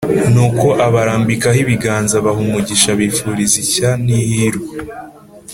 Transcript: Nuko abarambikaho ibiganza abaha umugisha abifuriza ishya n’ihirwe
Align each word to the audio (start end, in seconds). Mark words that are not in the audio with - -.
Nuko 0.33 0.67
abarambikaho 0.87 1.57
ibiganza 1.65 2.13
abaha 2.19 2.39
umugisha 2.45 2.87
abifuriza 2.95 3.55
ishya 3.63 3.89
n’ihirwe 4.05 4.73